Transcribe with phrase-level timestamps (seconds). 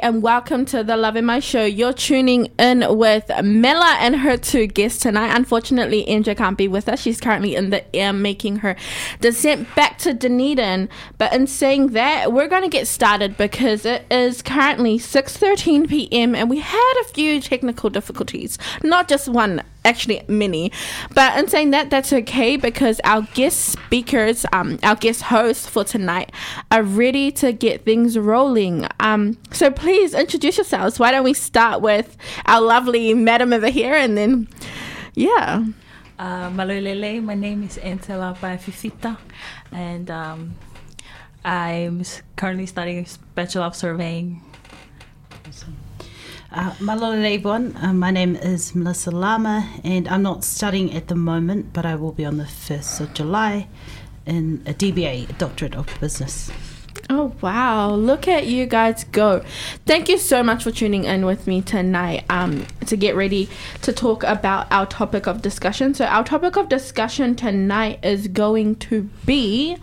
[0.00, 1.64] And welcome to the Lave Mai Show.
[1.64, 5.34] You're tuning in with Mela and her two guests tonight.
[5.34, 7.00] Unfortunately, Indra can't be with us.
[7.00, 8.76] She's currently in the air making her
[9.20, 10.88] descent back to Dunedin.
[11.18, 16.34] But in saying that, we're going to get started because it is currently 6:13 p.m.
[16.34, 18.58] and we had a few technical difficulties.
[18.82, 20.72] Not just one, actually many.
[21.14, 25.84] But in saying that, that's okay because our guest speakers, um, our guest hosts for
[25.84, 26.32] tonight,
[26.70, 28.86] are ready to get things rolling.
[29.00, 30.98] Um, so please introduce yourselves.
[30.98, 32.16] Why don't we start with
[32.46, 34.48] our lovely madam over here, and then,
[35.14, 35.64] yeah.
[36.18, 38.34] Uh, Malolele, my name is Antela
[38.64, 39.18] Fifita,
[39.72, 40.54] and um,
[41.44, 42.02] I'm
[42.36, 44.40] currently studying Bachelor of Surveying.
[46.50, 51.14] Uh, Malole everyone, uh, my name is Melissa Lama and I'm not studying at the
[51.14, 53.68] moment but I will be on the 1st of July
[54.26, 56.50] in a DBA, Doctorate of Business.
[57.14, 57.90] Oh wow!
[57.94, 59.44] Look at you guys go!
[59.84, 62.24] Thank you so much for tuning in with me tonight.
[62.30, 63.50] Um, to get ready
[63.82, 65.92] to talk about our topic of discussion.
[65.92, 69.76] So our topic of discussion tonight is going to be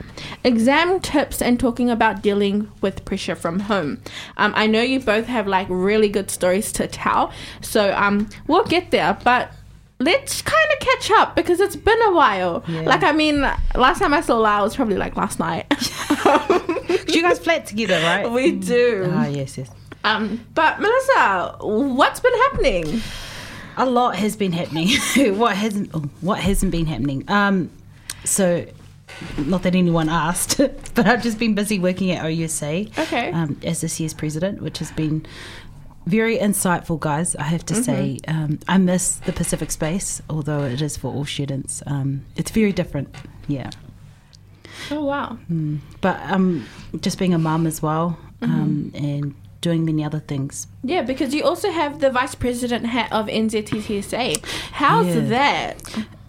[0.44, 4.01] exam tips and talking about dealing with pressure from home.
[4.38, 8.66] Um, I know you both have like really good stories to tell, so um, we'll
[8.66, 9.16] get there.
[9.23, 9.53] But
[10.00, 12.64] let's kind of catch up because it's been a while.
[12.68, 12.82] Yeah.
[12.82, 13.42] Like I mean,
[13.76, 15.66] last time I saw Lau was probably like last night.
[17.08, 18.30] you guys flat together, right?
[18.30, 19.09] we do.
[19.12, 19.70] Ah, yes, yes.
[20.04, 23.02] Um, but Melissa, what's been happening?
[23.78, 24.90] A lot has been happening.
[25.38, 27.26] what hasn't oh, what hasn't been happening?
[27.28, 27.70] Um,
[28.24, 28.66] so
[29.38, 30.58] not that anyone asked,
[30.96, 33.32] but I've just been busy working at OUSA Okay.
[33.32, 35.26] um, as this year's president, which has been
[36.09, 37.36] very insightful, guys.
[37.36, 41.25] I have to say, um, I miss the Pacific space, although it is for all
[41.25, 41.81] students.
[41.88, 43.09] Um, it's very different,
[43.47, 43.70] yeah.
[44.92, 45.38] Oh wow.
[45.52, 45.80] Mm.
[46.02, 46.66] But um,
[47.02, 50.68] just being a mum as well, um, and doing many other things.
[50.84, 54.44] Yeah, because you also have the vice president hat of NZTTSA.
[54.72, 55.20] How's Yeah.
[55.36, 55.76] that?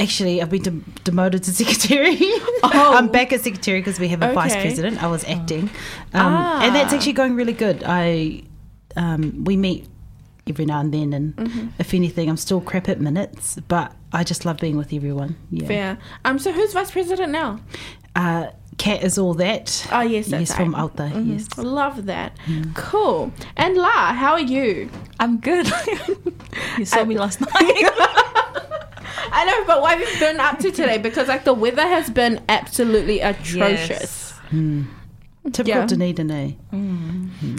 [0.00, 2.16] Actually, I've been de- demoted to secretary.
[2.62, 2.94] Oh.
[2.96, 5.02] I'm back as secretary because we have a vice president.
[5.02, 5.70] I was acting,
[6.12, 6.96] um, and that's Ah.
[6.96, 7.82] actually going really good.
[7.86, 8.42] I
[8.96, 9.86] um, we meet
[10.48, 11.68] every now and then, and Mm-hmm.
[11.78, 15.36] if anything, I'm still crap at minutes, but I just love being with everyone.
[15.50, 15.66] Yeah.
[15.66, 15.98] Fair.
[16.24, 16.38] Um.
[16.38, 17.60] So who's vice president now?
[18.16, 18.48] Uh,
[18.78, 19.86] Cat is all that.
[19.92, 21.02] Oh yes, that's yes, from Alta.
[21.04, 21.20] out there.
[21.22, 21.32] Mhm.
[21.32, 21.58] Yes.
[21.58, 22.36] Love that.
[22.74, 23.30] Cool.
[23.56, 24.88] And La, how are you?
[25.20, 25.66] I'm good.
[26.78, 27.50] you saw I- me last night.
[29.32, 30.98] I know, but what have you been up to today?
[30.98, 34.32] Because like the weather has been absolutely atrocious.
[35.46, 35.86] Typical Yeah.
[35.86, 36.52] Dunedin, eh?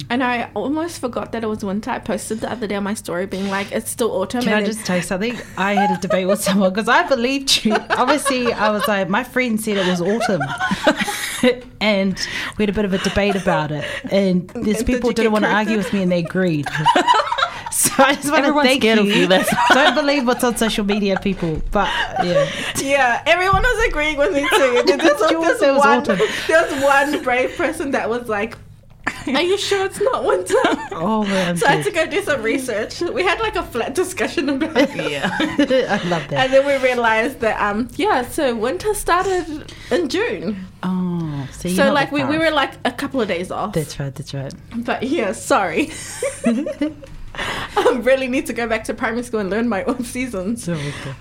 [0.09, 1.89] And I almost forgot that it was winter.
[1.89, 4.43] I posted the other day on my story being like, it's still autumn.
[4.43, 5.35] Can and I just tell you something?
[5.57, 7.73] I had a debate with someone because I believed you.
[7.73, 10.41] Obviously, I was like, my friend said it was autumn.
[11.81, 12.19] and
[12.57, 13.85] we had a bit of a debate about it.
[14.11, 16.67] And these people didn't want to argue with me and they agreed.
[17.81, 19.01] so I just want to thank you.
[19.03, 19.27] you,
[19.69, 21.61] Don't believe what's on social media, people.
[21.71, 21.87] But
[22.23, 24.83] yeah, Yeah, everyone was agreeing with me too.
[24.85, 26.19] There was, Yours, there it was one, autumn.
[26.47, 28.57] there was one brave person that was like,
[29.27, 30.55] "Are you sure it's not winter?"
[30.91, 32.99] oh man, So I had to go do some research.
[33.01, 35.11] We had like a flat discussion about it.
[35.11, 36.33] yeah, I love that.
[36.33, 40.67] And then we realized that um yeah, so winter started in June.
[40.83, 43.73] Oh, so, so like we, we were like a couple of days off.
[43.73, 44.13] That's right.
[44.13, 44.53] That's right.
[44.75, 45.91] But yeah, sorry.
[47.35, 50.69] I really need to go back to primary school and learn my own seasons.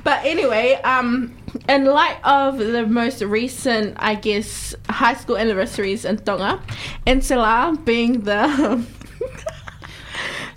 [0.04, 1.34] But anyway, um,
[1.68, 6.60] in light of the most recent, I guess, high school anniversaries in Tonga,
[7.06, 8.84] and Sela being the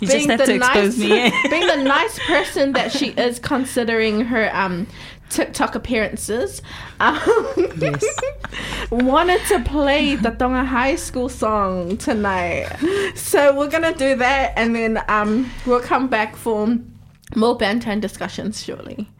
[0.00, 1.12] You just have to expose me.
[1.12, 1.30] eh?
[1.50, 4.86] being the nice person that she is, considering her um
[5.34, 6.62] TikTok appearances,
[7.00, 7.18] um,
[7.78, 8.04] Yes.
[8.90, 12.68] wanted to play the Tonga High School song tonight.
[13.16, 16.78] So we're gonna do that, and then um we'll come back for
[17.34, 19.10] more banter and discussions shortly.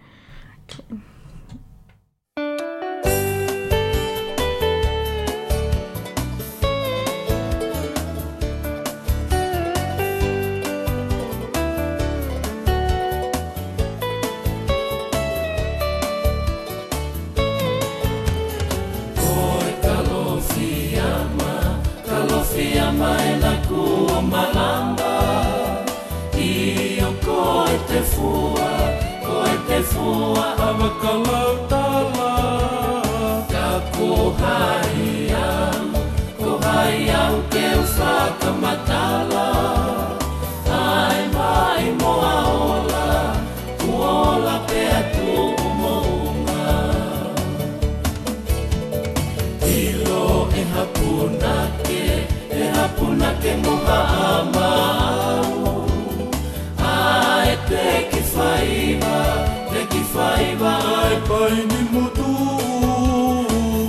[61.45, 62.31] mai ni mutu.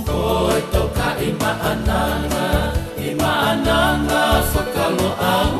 [0.08, 0.22] Ko
[0.72, 2.44] to ka i ma anana
[3.08, 4.20] i ma anana
[5.34, 5.56] au.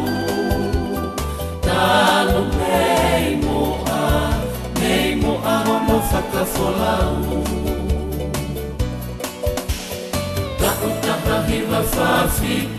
[1.66, 1.84] Ta
[2.30, 3.60] no mei mo
[4.00, 4.02] a
[4.80, 6.96] mei mo a ho mo fa ka fo la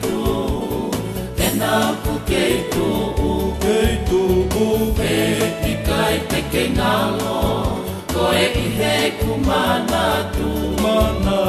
[0.02, 0.18] tu
[1.46, 1.74] e na
[2.04, 2.88] ku ke tu
[3.64, 3.80] ke
[4.10, 4.22] tu
[4.54, 4.68] ku
[5.00, 5.18] ke
[5.62, 6.92] ti kai te ke na
[8.18, 10.06] koe ki he ku mana
[10.36, 10.50] tu
[10.84, 11.40] Mana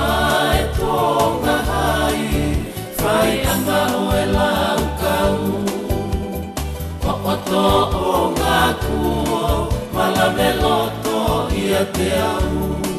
[0.00, 0.02] A
[0.58, 0.98] e tō
[1.44, 2.20] ngā hai
[3.00, 5.34] Whai anga o e lau kau.
[7.32, 7.64] O tō
[8.02, 9.42] o ngā kuo
[9.96, 11.18] Mala me loto
[11.80, 12.89] a te au.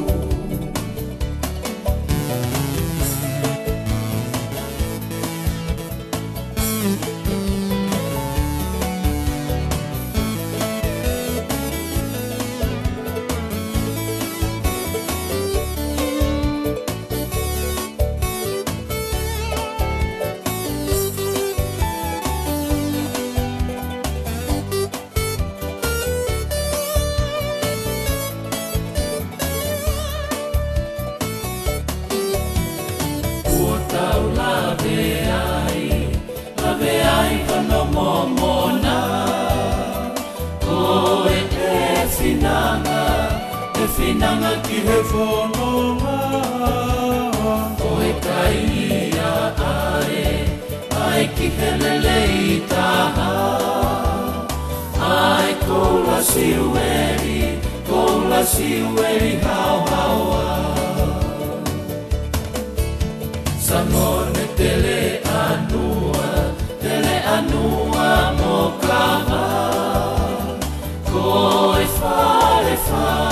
[43.96, 46.16] finanga ki he whononga
[47.80, 49.32] Koe kai ia
[49.72, 50.24] are
[51.06, 53.30] ai ki he lele i taha
[55.12, 57.40] Ai koula si ueri,
[57.88, 60.46] koula si ueri hau hau a.
[63.66, 65.00] Samone tele
[65.42, 66.30] anua,
[66.82, 69.44] tele anua mo kaha
[71.10, 73.31] Koe whare whare.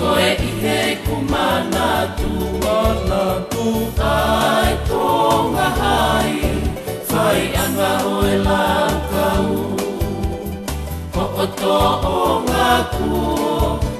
[0.00, 1.88] ko e he kumana
[2.18, 2.30] tu
[2.64, 3.64] mana tu
[4.10, 5.04] ai ko
[5.52, 6.32] nga hai
[7.10, 8.64] fai anga o e la
[9.10, 9.26] ka
[9.56, 9.60] u
[11.14, 11.76] ko o to
[12.14, 13.12] o nga ku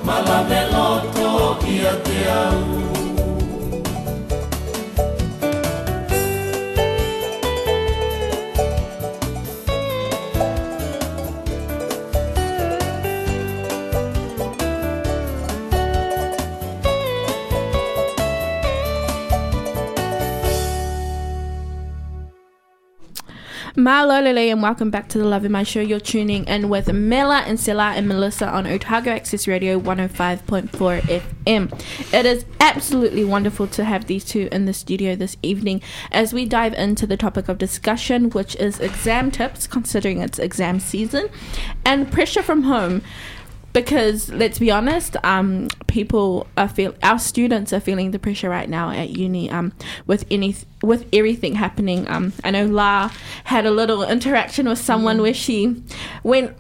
[0.09, 1.31] mala me lo to
[1.77, 3.10] ia te au.
[23.91, 25.81] Malolele and welcome back to the Lave Mai Show.
[25.81, 30.71] You're tuning in with Mela and Sela and Melissa on Otago Access Radio 105.4
[31.01, 32.15] FM.
[32.15, 35.83] It is absolutely wonderful to have these two in the studio this evening
[36.13, 40.79] as we dive into the topic of discussion, which is exam tips, considering it's exam
[40.79, 41.29] season,
[41.85, 43.03] and pressure from home
[43.73, 48.69] because let's be honest, um, people are feel our students are feeling the pressure right
[48.69, 49.51] now at uni.
[49.51, 49.73] Um,
[50.07, 52.09] with any with everything happening.
[52.09, 53.11] Um, I know La
[53.45, 55.83] had a little interaction with someone where she
[56.23, 56.57] went.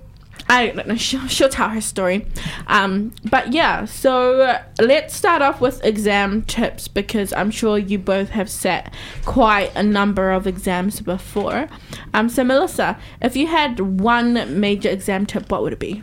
[0.48, 0.96] I don't know.
[0.96, 2.26] She'll, she'll tell her story.
[2.66, 7.98] Um, but yeah, so uh, let's start off with exam tips because I'm sure you
[7.98, 8.92] both have sat
[9.24, 11.68] quite a number of exams before.
[12.14, 16.02] Um, so Melissa, if you had one major exam tip, what would it be?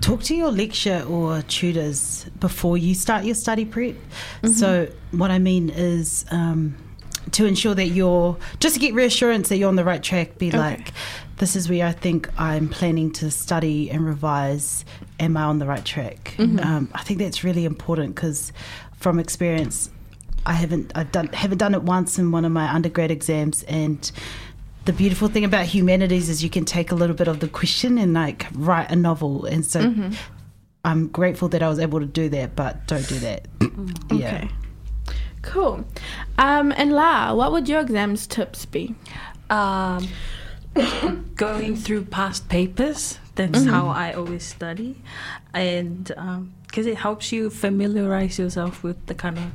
[0.00, 3.96] Talk to your lecturer or tutors before you start your study prep.
[4.54, 6.76] So, what I mean is um,
[7.32, 10.38] to ensure that you're just to get reassurance that you're on the right track.
[10.38, 10.92] Be like,
[11.36, 14.84] this is where I think I'm planning to study and revise.
[15.18, 16.34] Am I on the right track?
[16.60, 18.52] Um, I think that's really important because,
[18.96, 19.90] from experience,
[20.46, 24.10] I haven't I've done haven't done it once in one of my undergrad exams and
[24.84, 27.98] the beautiful thing about humanities is you can take a little bit of the question
[27.98, 29.94] and like write a novel and so
[30.84, 33.48] I'm grateful that I was able to do that but don't do that
[34.12, 34.48] yeah Okay.
[35.42, 35.84] Cool.
[36.38, 38.94] Um, and La, what would your exams tips be?
[39.48, 40.06] Um,
[41.34, 43.18] going through past papers.
[43.36, 45.00] That's how I always study,
[45.54, 46.12] and
[46.66, 49.50] because it helps you familiarize yourself with the kind of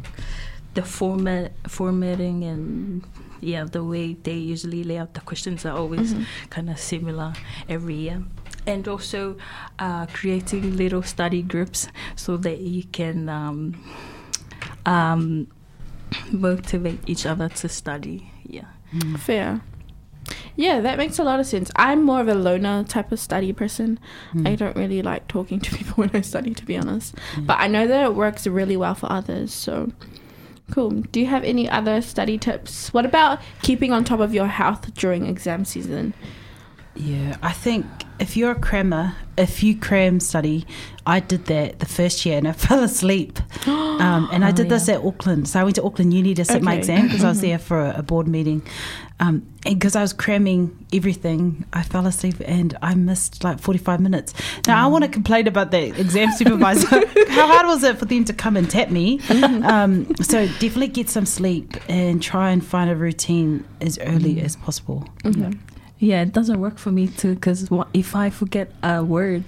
[0.73, 3.03] the format, formatting, and
[3.45, 6.15] yeah, the way they usually lay out the questions are always
[6.49, 7.33] kind of similar
[7.69, 8.23] every year.
[8.67, 9.37] And also
[9.77, 13.83] uh, creating little study groups so that you can um,
[14.87, 15.47] um,
[16.31, 18.31] motivate each other to study.
[18.43, 18.65] Yeah.
[19.17, 19.61] Fair.
[20.55, 21.69] Yeah, that makes a lot of sense.
[21.75, 23.99] I'm more of a loner type of study person.
[24.45, 27.15] I don't really like talking to people when I study, to be honest.
[27.37, 29.53] But I know that it works really well for others.
[29.53, 29.91] So
[30.71, 30.89] cool.
[30.91, 32.93] Do you have any other study tips?
[32.93, 36.13] What about keeping on top of your health during exam season?
[36.95, 37.85] Yeah I think
[38.19, 40.65] if you're a crammer if you cram study
[41.07, 43.39] I did that the first year and I fell asleep.
[43.95, 45.47] Um, and I did this at Auckland.
[45.47, 47.79] So I went to Auckland Uni to sit my exam because I was there for
[47.79, 48.61] a, a board meeting.
[49.21, 54.01] Um, and because I was cramming everything I fell asleep and I missed like 45
[54.01, 54.33] minutes.
[54.67, 56.87] Now I want to complain about the exam supervisor.
[57.29, 59.21] How hard was it for them to come and tap me?
[59.29, 64.57] Um, so definitely get some sleep and try and find a routine as early as
[64.57, 65.07] possible.
[65.23, 65.51] Yeah.
[65.99, 69.43] Yeah, it doesn't work for me too because if I forget a word,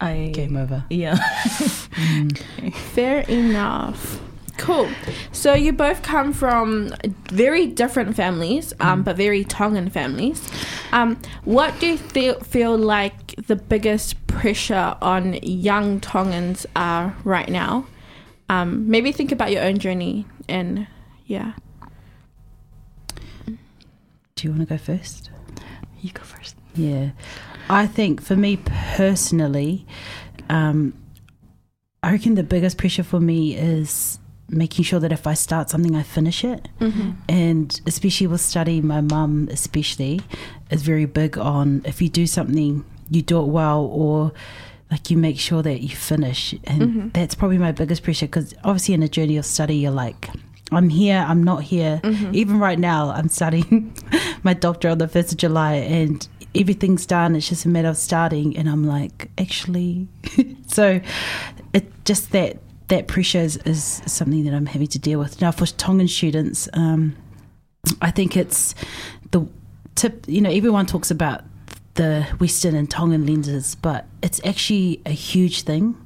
[0.00, 1.16] I game over yeah.
[2.92, 4.20] Fair enough.
[4.56, 4.88] Cool.
[5.32, 6.94] So you both come from
[7.28, 10.48] very different families, um, but very Tongan families.
[10.92, 17.48] Um, what do you feel, feel like the biggest pressure on young Tongans are right
[17.48, 17.86] now?
[18.48, 20.86] Um, maybe think about your own journey and
[21.26, 21.54] yeah.
[24.44, 25.30] Do you want to go first
[26.04, 26.56] you go first.
[26.74, 27.10] Yeah.
[27.68, 29.86] I think for me personally,
[30.50, 30.92] um,
[32.02, 34.18] I reckon the biggest pressure for me is
[34.50, 36.68] making sure that if I start something, I finish it.
[37.28, 40.20] And especially with study, my mum, especially,
[40.70, 44.32] is very big on if you do something, you do it well or
[44.90, 46.54] like you make sure that you finish.
[46.64, 50.28] And that's probably my biggest pressure because obviously, in a journey of study, you're like,
[50.76, 52.00] I'm here, I'm not here.
[52.32, 53.96] Even right now, I'm studying
[54.42, 57.36] my doctor on the 1st of July and everything's done.
[57.36, 58.56] It's just a matter of starting.
[58.56, 60.08] And I'm like, actually.
[60.66, 61.00] so
[61.72, 65.40] it just that that pressure is, is something that I'm having to deal with.
[65.40, 67.16] Now, for Tongan students, um,
[68.02, 68.74] I think it's
[69.30, 69.46] the
[69.94, 71.44] tip, you know, everyone talks about
[71.94, 75.96] the Western and Tongan lenses, but it's actually a huge thing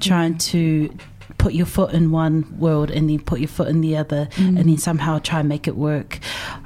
[0.00, 0.90] trying to
[1.38, 4.58] put your foot in one world and then put your foot in the other and
[4.58, 4.64] mm.
[4.64, 6.18] then somehow try and make it work.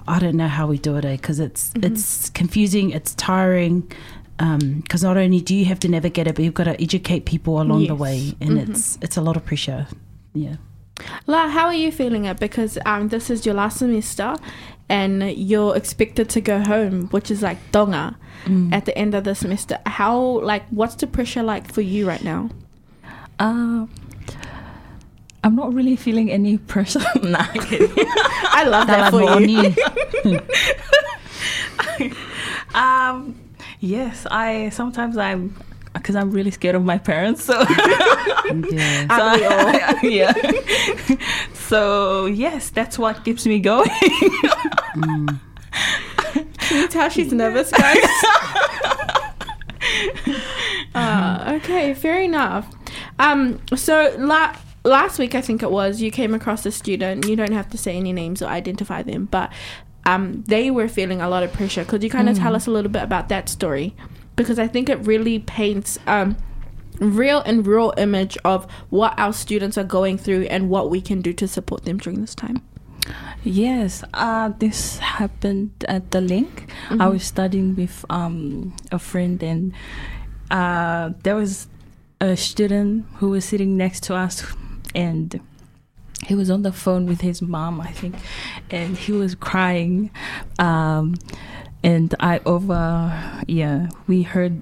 [0.09, 1.93] I don't know how we do it eh, because it's mm-hmm.
[1.93, 3.91] it's confusing, it's tiring.
[4.39, 7.27] Um, because not only do you have to navigate it, but you've got to educate
[7.27, 8.71] people along the way, and mm-hmm.
[8.71, 9.87] it's it's a lot of pressure.
[10.33, 10.57] Yeah.
[11.27, 12.39] La, how are you feeling it?
[12.39, 14.37] Because um, this is your last semester,
[14.89, 18.73] and you're expected to go home, which is like Tonga, mm.
[18.73, 19.79] at the end of the semester.
[19.87, 22.51] How like what's the pressure like for you right now?
[23.39, 23.87] Uh,
[25.43, 27.01] I'm not really feeling any pressure.
[27.23, 27.39] nah.
[28.53, 29.75] I love that for you.
[32.79, 33.41] um,
[33.81, 35.57] yes, I sometimes I'm
[35.95, 37.43] because I'm really scared of my parents.
[37.45, 39.07] So, yeah.
[39.11, 40.33] Aren't we yeah.
[41.55, 43.89] so yes, that's what keeps me going.
[46.71, 47.97] Can you tell she's nervous, guys?
[50.95, 52.69] uh, okay, fair enough.
[53.19, 57.27] Um, so la- last week, I think it was, you came across a student.
[57.27, 59.53] You don't have to say any names or identify them, but
[60.07, 61.85] um, they were feeling a lot of pressure.
[61.85, 63.95] Could you kind of tell us a little bit about that story?
[64.37, 66.37] Because I think it really paints um,
[66.99, 71.21] real and real image of what our students are going through and what we can
[71.21, 72.63] do to support them during this time.
[73.43, 76.71] Yes, uh, this happened at the link.
[76.91, 79.73] I was studying with um, a friend, and
[80.51, 81.67] uh, there was
[82.21, 84.45] a student who was sitting next to us,
[84.95, 85.41] and
[86.27, 88.17] he was on the phone with his mom, I think,
[88.71, 90.11] and he was crying.
[90.59, 91.17] Um,
[91.83, 94.61] and I over, yeah, we heard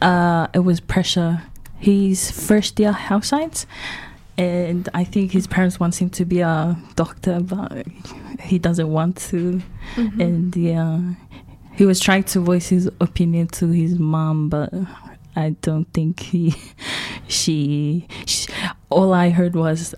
[0.00, 1.42] uh, it was pressure.
[1.78, 3.66] He's first year health science,
[4.38, 7.86] and I think his parents want him to be a doctor, but
[8.40, 9.60] he doesn't want to.
[9.96, 11.00] And yeah,
[11.76, 14.72] he was trying to voice his opinion to his mom, but
[15.36, 16.54] I don't think he,
[17.28, 18.52] she, she
[18.90, 19.94] all I heard was,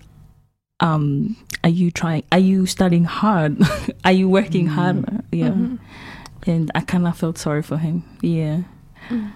[0.79, 2.23] um, are you trying?
[2.31, 3.57] Are you studying hard?
[4.05, 4.71] are you working mm.
[4.71, 5.23] hard?
[5.31, 5.75] Yeah, mm-hmm.
[6.49, 8.03] and I kind of felt sorry for him.
[8.21, 8.61] Yeah.
[9.09, 9.31] Mm.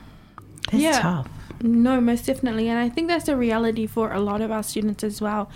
[0.72, 1.00] That's Yeah.
[1.00, 1.27] tough.
[1.63, 2.70] No, most definitely.
[2.70, 5.50] And I think that's a reality for a lot of our students as well.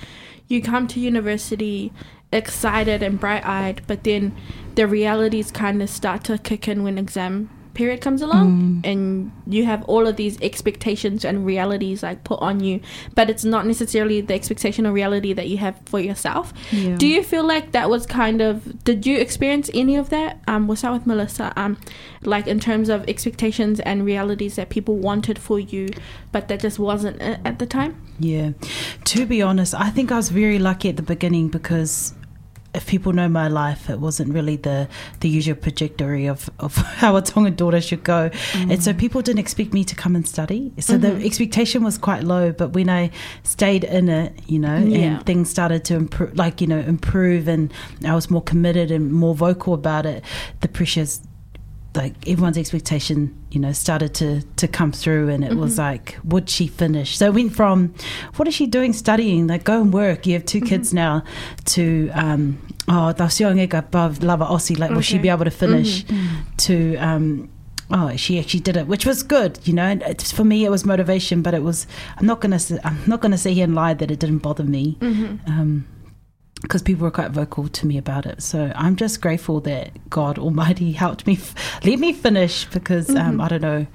[0.48, 1.92] You come to university
[2.32, 4.36] excited and bright eyed, but then
[4.76, 9.66] the realities kind of start to kick in when exam period comes along and you
[9.66, 12.80] have all of these expectations and realities like put on you
[13.14, 16.54] but it's not necessarily the expectation or reality that you have for yourself.
[16.72, 16.96] Yeah.
[16.96, 20.40] do you feel like that was kind of did you experience any of that?
[20.48, 21.54] Um what's that with melissa.
[21.56, 21.78] Um
[22.24, 25.90] like in terms of expectations and realities that people wanted for you
[26.32, 28.02] but that just wasn't it at the time?
[28.20, 28.52] Yeah.
[29.06, 32.14] To be honest, I think I was very lucky at the beginning because
[32.76, 34.88] if people know my life, it wasn't really the,
[35.22, 38.30] the usual trajectory of, of how a Tongan daughter should go.
[38.54, 38.98] And so mm.
[38.98, 40.74] people didn't expect me to come and study.
[40.80, 41.26] So the mm-hmm.
[41.26, 42.52] expectation was quite low.
[42.52, 43.12] But when I
[43.44, 45.00] stayed in it, you know, Yeah.
[45.00, 47.74] and things started to improve, like, you know, improve and
[48.06, 50.24] I was more committed and more vocal about it,
[50.62, 51.22] the pressures
[51.96, 56.50] like everyone's expectation, you know, started to to come through, and it was like, would
[56.50, 57.18] she finish?
[57.18, 57.94] So it went from,
[58.36, 59.48] what is she doing studying?
[59.48, 60.26] Like, go and work.
[60.26, 61.24] You have 2 kids now.
[61.66, 64.78] To um, oh, tau sionga above lava Aussie.
[64.78, 66.06] Like, will she be able to finish?
[66.58, 67.50] To um,
[67.92, 69.60] oh, she actually did it, which was good.
[69.64, 71.88] You know, And for me, it was motivation, but it was.
[72.18, 72.60] I'm not gonna.
[72.84, 74.98] I'm not gonna sit here and lie that it didn't bother me.
[75.48, 75.86] Um,
[76.62, 78.42] because people were quite vocal to me about it.
[78.42, 81.54] So I'm just grateful that God Almighty helped me, f-
[81.86, 83.86] let me finish because um, I don't know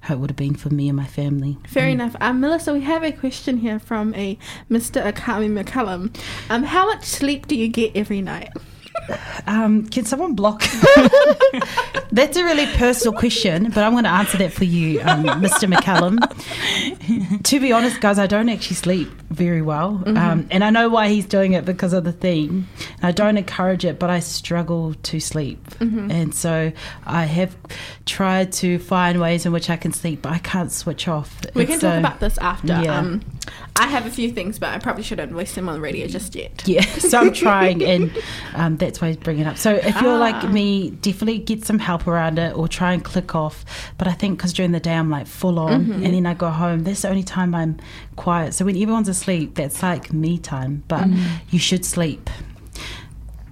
[0.00, 1.56] how it would have been for me and my family.
[1.66, 4.36] fair enough um melissa we have a question here from a
[4.70, 6.14] mr akami mccallum
[6.50, 8.50] um how much sleep do you get every night
[9.46, 10.62] Um, can someone block?
[12.12, 15.70] That's a really personal question, but I'm going to answer that for you, um, Mr.
[15.70, 16.16] McCallum.
[17.44, 20.02] to be honest, guys, I don't actually sleep very well.
[20.06, 22.68] Um, and I know why he's doing it because of the theme.
[23.02, 25.58] I don't encourage it, but I struggle to sleep.
[25.80, 26.72] And so
[27.06, 27.56] I have
[28.06, 31.40] tried to find ways in which I can sleep, but I can't switch off.
[31.54, 32.98] we can It's, talk about this after yeah.
[32.98, 33.20] um
[33.76, 36.34] i have a few things but i probably shouldn't voice them on the radio just
[36.34, 38.10] yet Yeah, so I'm trying, and
[38.54, 39.58] um, that's why he's bringing it up.
[39.58, 40.18] So if you're Ah.
[40.30, 43.64] like me, definitely get some help around it, or try and click off.
[43.98, 46.04] But I think because during the day I'm like full on, Mm-hmm.
[46.04, 46.84] and then I go home.
[46.94, 47.78] That's the only time I'm
[48.14, 48.54] quiet.
[48.54, 50.84] So when everyone's asleep, that's like me time.
[50.86, 51.38] But Mm-hmm.
[51.50, 52.30] you should sleep.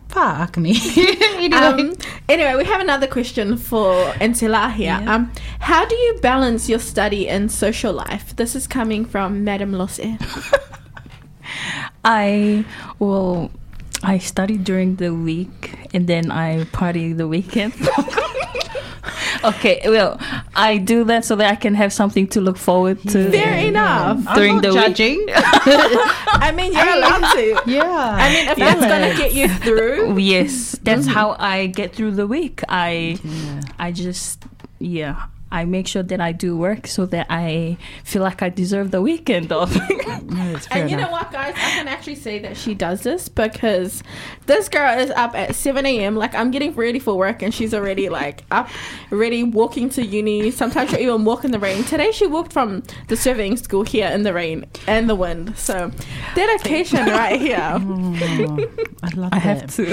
[0.08, 0.76] Fuck me.
[0.96, 1.94] anyway, Um,
[2.28, 4.98] anyway, we have another question for Encela here.
[5.02, 5.12] Yeah.
[5.14, 8.36] Um, how do you balance your study and social life?
[8.36, 9.98] This is coming from Madame Lose.
[12.04, 12.64] I
[12.98, 13.50] well,
[14.02, 17.72] I study during the week and then I party the weekend.
[19.44, 20.18] okay, well,
[20.54, 24.34] I do that so that I can have something to look forward to Fair enough.
[24.34, 24.76] During the week.
[24.80, 25.26] judging.
[25.28, 27.62] I mean, you're allowed to.
[27.70, 27.82] yeah.
[28.18, 31.12] I mean, if that's gonna get you through, Yes, that's mm.
[31.12, 32.62] how I get through the week.
[32.68, 33.18] I
[33.78, 34.44] I just
[34.78, 35.26] yeah.
[35.52, 39.02] I make sure that I do work so that I feel like I deserve the
[39.02, 39.76] weekend off.
[40.32, 41.54] No, it's and you know what, guys?
[41.56, 44.02] I can actually say that she does this because
[44.46, 46.16] this girl is up at 7 a.m.
[46.16, 48.68] Like, I'm getting ready for work, and she's already like up,
[49.10, 50.50] ready, walking to uni.
[50.50, 51.84] Sometimes she'll even walk in the rain.
[51.84, 55.56] Today, she walked from the surveying school here in the rain and the wind.
[55.58, 55.90] So,
[56.34, 57.78] dedication right here.
[58.42, 58.68] Oh,
[59.02, 59.60] I love I that.
[59.62, 59.84] have to.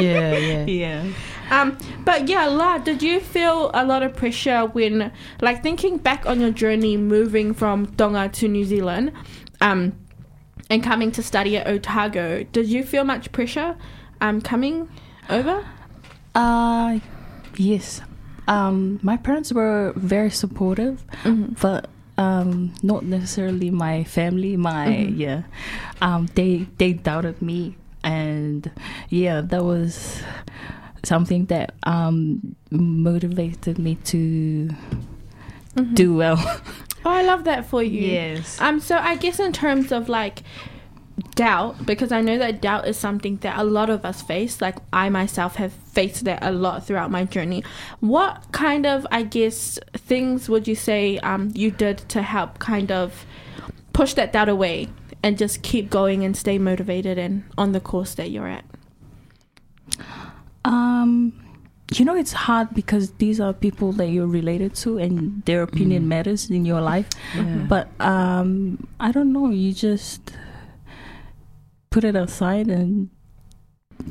[0.00, 0.64] Yeah, yeah.
[0.66, 1.12] yeah.
[1.50, 6.26] Um, but yeah, La, did you feel a lot of pressure when, like, thinking back
[6.26, 9.12] on your journey moving from Tonga to New Zealand,
[9.60, 9.92] um,
[10.68, 12.42] and coming to study at Otago?
[12.52, 13.76] Did you feel much pressure,
[14.20, 14.88] um, coming
[15.30, 15.64] over?
[16.34, 16.98] Uh,
[17.58, 18.02] Yes.
[18.48, 21.58] Um, my parents were very supportive, Mhm.
[21.60, 24.56] but um, not necessarily my family.
[24.56, 25.18] My Mhm.
[25.18, 25.42] yeah,
[26.02, 28.70] um, they they doubted me, and
[29.10, 30.22] yeah, that was
[31.06, 34.70] something that um, motivated me to
[35.76, 35.94] Mhm.
[35.94, 36.36] do well.
[37.04, 38.00] Oh, I love that for you.
[38.00, 38.60] yes.
[38.60, 40.42] Um, so I guess in terms of like
[41.36, 44.60] doubt, because I know that doubt is something that a lot of us face.
[44.60, 47.62] Like I myself have faced that a lot throughout my journey.
[48.00, 52.90] What kind of, I guess, things would you say um, you did to help kind
[52.90, 53.24] of
[53.92, 54.88] push that doubt away
[55.22, 58.64] and just keep going and stay motivated and on the course that you're at?
[60.66, 61.32] Um,
[61.94, 66.02] you know, it's hard because these are people that you're related to, and their opinion
[66.04, 66.08] Mm.
[66.08, 67.08] matters in your life.
[67.34, 67.66] Yeah.
[67.68, 69.50] But um, I don't know.
[69.50, 70.32] You just
[71.90, 73.08] put it aside and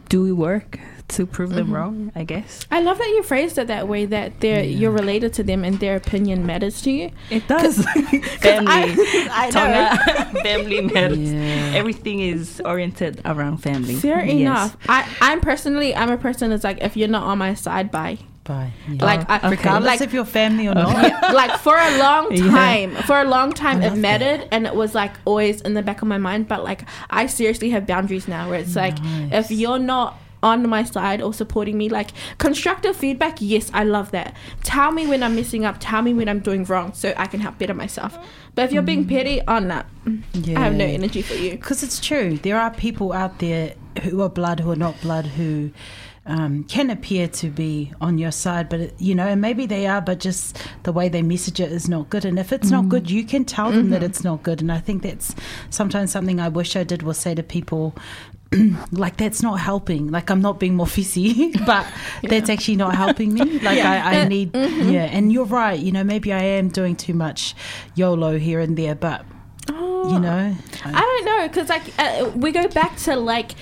[0.09, 1.73] do we work to prove them Mhm.
[1.73, 2.11] wrong.
[2.15, 4.05] I guess I love that you phrased it that way.
[4.05, 4.77] That they're Yeah.
[4.79, 7.11] you're related to them and their opinion matters to you.
[7.29, 7.77] it does.
[8.41, 9.51] family, I, I know.
[9.51, 11.19] Tonga, family matters.
[11.31, 11.73] Yeah.
[11.75, 13.95] Everything is oriented around family.
[13.95, 14.33] Fair Yes.
[14.33, 14.77] enough.
[14.89, 18.17] I, I'm personally, I'm a person that's like, if you're not on my side, bye.
[18.45, 18.71] Bye.
[18.87, 19.03] Yeah.
[19.03, 19.49] Like, I, okay.
[19.49, 20.95] regardless like, if you're family or not.
[21.01, 22.51] yeah, like for a long Yeah.
[22.51, 25.81] time, for a long time, it love mattered, and it was like always in the
[25.81, 26.47] back of my mind.
[26.47, 30.83] But like, I seriously have boundaries now, where it's like, if you're not on my
[30.83, 34.35] side or supporting me, like constructive feedback, yes, I love that.
[34.61, 35.77] Tell me when I'm messing up.
[35.79, 38.15] Tell me when I'm doing wrong, so I can help better myself.
[38.53, 39.09] But if you're being mm.
[39.09, 41.51] petty, oh no, I have no energy for you.
[41.51, 42.37] Because it's true.
[42.37, 45.71] There are people out there who are blood, who are not blood, who
[46.27, 49.85] um, can appear to be on your side, but, it, you know, and maybe they
[49.85, 52.25] are, but just the way they message it is not good.
[52.25, 54.59] And if it's not good, you can tell them that it's not good.
[54.61, 55.35] And I think that's
[55.69, 57.95] sometimes something I wish I did was say to people,
[58.91, 60.09] like that's not helping.
[60.11, 61.85] Like I'm not being more fussy, but
[62.23, 63.59] that's actually not helping me.
[63.59, 63.91] Like Yeah.
[64.05, 65.05] I, I Uh, need, yeah.
[65.11, 65.79] And you're right.
[65.79, 67.55] You know, maybe I am doing too much
[67.95, 69.25] YOLO here and there, but
[69.67, 70.13] Oh.
[70.13, 73.53] you know, I don't know because like uh, we go back to like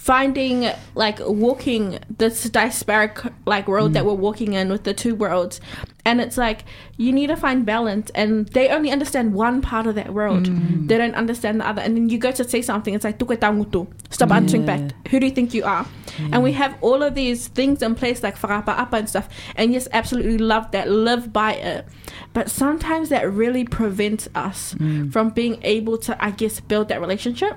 [0.00, 4.06] finding like walking this disparate like road that mm.
[4.06, 5.60] we're walking in with the two worlds
[6.04, 6.64] and it's like
[6.96, 10.46] you need to find balance and they only understand one part of that world.
[10.88, 11.82] They don't understand the other.
[11.82, 14.66] And then you go to say something it's like "Tu kau tahu tu." stop answering
[14.66, 14.80] back.
[15.08, 15.86] Who do you think you are?
[16.32, 19.28] And we have all of these things in place like farapa apa and stuff.
[19.56, 20.90] And yes absolutely love that.
[20.90, 21.86] Live by it.
[22.32, 24.74] But sometimes that really prevents us
[25.10, 27.56] from being able to i guess build that relationship.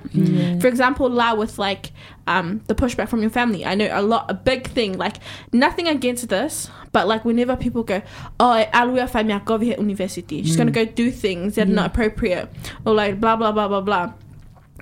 [0.61, 1.91] For example la with like
[2.27, 3.65] um the pushback from your family.
[3.65, 4.97] I know a lot a big thing.
[4.97, 5.17] Like
[5.51, 8.01] nothing against this but like whenever people go
[8.39, 10.41] oh alua fai mea over here university.
[10.43, 10.75] She's gonna mm.
[10.75, 11.93] go do things that are not mm.
[11.93, 12.49] appropriate
[12.85, 14.13] or like blah blah blah blah blah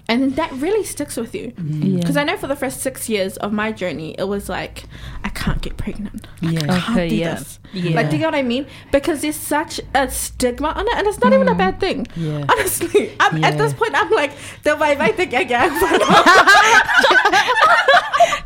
[0.07, 1.99] and that really sticks with you mm.
[1.99, 4.83] because I know for the first six years of my journey, it was like,
[5.23, 6.27] I can't get pregnant.
[6.41, 6.59] yeah.
[6.63, 7.35] I can't Okay, do yeah.
[7.35, 7.59] this.
[7.73, 7.95] Yeah.
[7.95, 8.65] Like, do you get what I mean?
[8.91, 11.57] Because there's such a stigma on it, and it's not even a mm.
[11.57, 12.07] bad thing.
[12.15, 12.45] Yeah.
[12.49, 14.31] Honestly, I'm, at this point, I'm like,
[14.63, 15.69] the vai vai te gaga.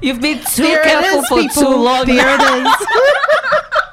[0.01, 1.63] You've been too There careful for people.
[1.63, 2.05] too long.
[2.05, 2.87] There it is.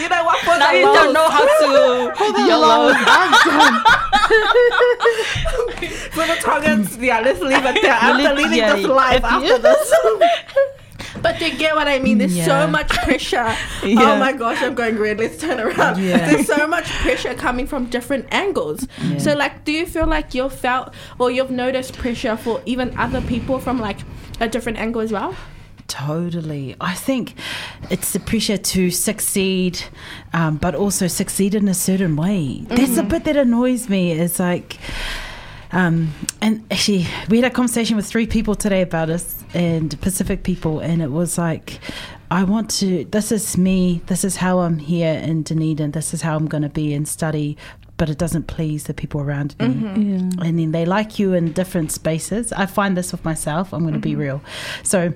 [0.00, 0.38] You know what?
[0.40, 2.94] For now you don't know how to YOLO.
[6.10, 8.14] For the targets, yeah, let's leave it there.
[8.14, 9.94] Leave- deleting yeah, this live after this.
[11.22, 12.18] But you get what I mean.
[12.18, 13.54] There's so much pressure.
[13.84, 14.14] Yeah.
[14.14, 15.18] Oh my gosh, I'm going red.
[15.18, 16.02] Let's turn around.
[16.02, 16.30] Yeah.
[16.30, 18.86] There's so much pressure coming from different angles.
[19.02, 19.18] Yeah.
[19.18, 23.20] So, like, do you feel like you've felt or you've noticed pressure for even other
[23.20, 23.98] people from like
[24.40, 25.34] a different angle as well?
[25.90, 26.76] Totally.
[26.80, 27.34] I think
[27.90, 29.82] it's the pressure to succeed,
[30.32, 32.60] um, but also succeed in a certain way.
[32.68, 34.12] That's the bit that annoys me.
[34.12, 34.78] Is like,
[35.72, 40.42] um, and actually, we had a conversation with three people today about us and Pacific
[40.44, 41.80] people, and it was like,
[42.30, 43.04] I want to.
[43.06, 44.00] This is me.
[44.06, 45.90] This is how I'm here in Dunedin.
[45.90, 47.56] This is how I'm going to be and study.
[47.96, 50.30] But it doesn't please the people around me Yeah.
[50.46, 52.50] and then they like you in different spaces.
[52.50, 53.74] I find this with myself.
[53.74, 54.40] I'm going to be real.
[54.82, 55.12] So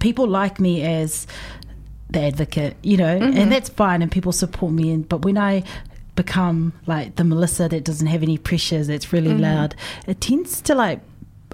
[0.00, 1.26] people like me as
[2.10, 3.50] the advocate, you know, and mm-hmm.
[3.50, 4.90] that's fine, and people support me.
[4.90, 5.62] And but when I
[6.14, 9.42] become like the Melissa that doesn't have any pressures, that's really mm-hmm.
[9.42, 9.74] loud,
[10.06, 11.00] it tends to like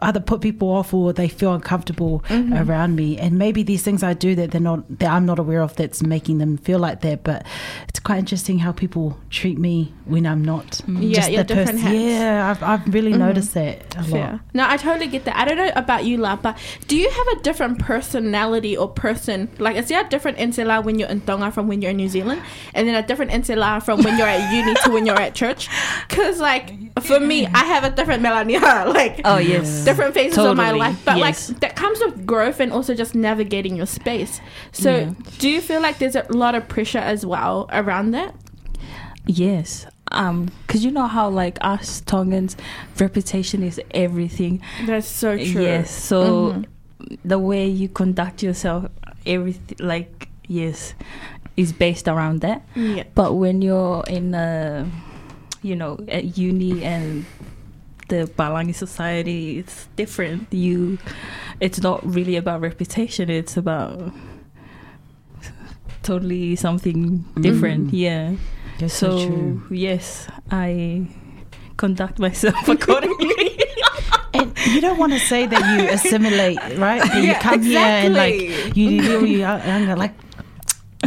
[0.03, 2.55] either put people off or they feel uncomfortable mm-hmm.
[2.55, 3.19] around me.
[3.19, 6.03] And maybe these things I do that they're not that I'm not aware of that's
[6.03, 7.45] making them feel like that but
[7.89, 10.81] it's quite interesting how people treat me when I'm not.
[10.87, 11.99] Yeah, just you're the different person.
[11.99, 13.19] Yeah, I've, I've really Mhm.
[13.19, 14.31] noticed that a Fair.
[14.33, 14.41] lot.
[14.53, 15.35] No, I totally get that.
[15.37, 19.49] I don't know about you, La, but do you have a different personality or person?
[19.59, 22.09] Like, is there a different Nsela when you're in Tonga from when you're in New
[22.11, 22.43] Zealand?
[22.75, 25.69] And then a different Nsela from when you're at uni to when you're at church?
[26.09, 28.61] Because, like, for me, I have a different Melania.
[28.95, 29.85] Like, Oh yes.
[29.85, 31.01] different phases of my life.
[31.05, 31.49] But, yes.
[31.51, 34.41] like, that comes with growth and also just navigating your space.
[34.73, 35.11] So, Yeah.
[35.39, 38.35] do you feel like there's a lot of pressure as well around that?
[39.27, 39.87] Yes.
[40.15, 42.57] Um, cause you know how like us Tongans,
[42.99, 44.63] reputation is everything.
[44.87, 45.63] That's so true.
[45.63, 45.91] Yes.
[45.91, 47.19] So Mhm.
[47.25, 48.87] the way you conduct yourself,
[49.27, 50.95] everything like yes,
[51.57, 52.63] is based around that.
[52.75, 53.05] Yeah.
[53.15, 54.87] But when you're in a,
[55.63, 57.25] you know, at uni and
[58.09, 60.53] the Palangi society, it's different.
[60.53, 60.99] You,
[61.61, 63.31] it's not really about reputation.
[63.31, 64.13] It's about
[66.03, 67.89] totally something different.
[67.89, 67.93] Mm.
[67.93, 68.33] Yeah.
[68.79, 71.07] You're so, So yes, I
[71.77, 73.59] conduct myself accordingly.
[74.35, 77.01] And you don't want to say that you assimilate, right?
[77.07, 78.83] That you Yeah, come here and like exactly.
[78.83, 79.95] you deal you younger.
[79.95, 80.11] Like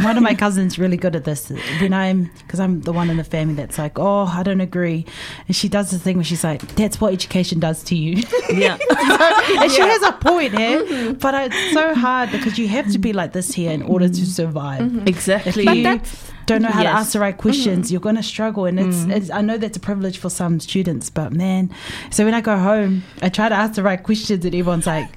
[0.02, 1.50] one of my cousins really good at this.
[1.80, 5.06] When I'm because I'm the one in the family that's like, oh, I don't agree,
[5.46, 8.22] and she does this thing where she's like, that's what education does to you.
[8.50, 8.78] yeah.
[9.60, 11.12] and she has a point here, mm-hmm.
[11.14, 14.14] but it's so hard because you have to be like this here in order to
[14.14, 14.24] mm-hmm.
[14.24, 14.82] survive.
[14.82, 15.08] Mm-hmm.
[15.08, 15.64] Exactly.
[15.64, 16.00] But you
[16.48, 18.64] don't know how to ask the right questions, you're going to struggle.
[18.64, 19.14] And it's, Mm.
[19.14, 21.70] it's, I know that's a privilege for some students, but man,
[22.10, 25.08] so when I go home, I try to ask the right questions, and everyone's like,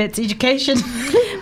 [0.00, 0.78] that's education.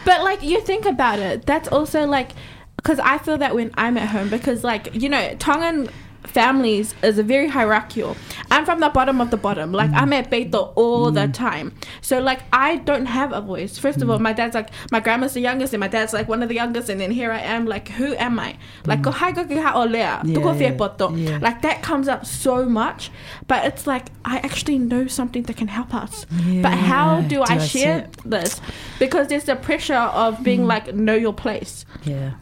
[0.04, 2.30] But like you think about it, that's also like
[2.76, 5.90] because I feel that when I'm at home because like you know Tongan
[6.24, 8.16] families is very hierarchical.
[8.50, 9.72] I'm from the bottom of the bottom.
[9.72, 11.34] Like I'm at Beito all the mm.
[11.34, 11.74] time.
[12.00, 13.78] So like I don't have a voice.
[13.78, 14.22] First of all, mm.
[14.22, 16.88] my dad's like my grandma's the youngest and my dad's like one of the youngest
[16.88, 18.56] and then here I am like who am I?
[18.86, 19.04] Like mm.
[19.04, 21.38] ko hai ko ki ha o lea, tuko Yeah, yeah.
[21.40, 23.10] Like that comes up so much.
[23.46, 26.26] But it's like I actually know something that can help us.
[26.62, 27.28] But how Yeah.
[27.28, 28.16] do, I I share it?
[28.24, 28.60] this?
[28.98, 31.84] Because there's the pressure of being like know your place.
[32.04, 32.32] yeah.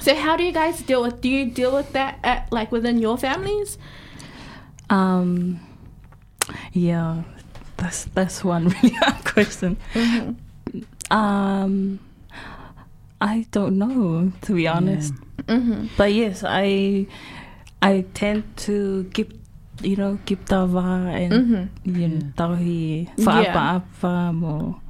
[0.00, 1.20] So how do you guys deal with?
[1.20, 3.78] Do you deal with that at like within your families?
[4.90, 5.60] Um.
[6.72, 7.22] Yeah,
[7.76, 9.76] that's that's one really hard question.
[11.10, 11.98] Um,
[13.20, 15.14] I don't know to be honest.
[15.44, 15.86] Mm-hmm.
[15.96, 17.06] But yes, I
[17.82, 19.34] I tend to keep
[19.82, 21.64] you know keep tawa and Mm-hmm.
[21.84, 22.32] you know Yeah.
[22.38, 23.82] tahi Yeah.
[23.82, 24.80] apa mo.